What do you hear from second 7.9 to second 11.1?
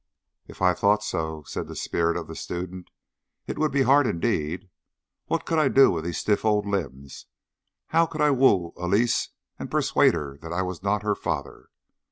how could I woo Elise and persuade her that I was not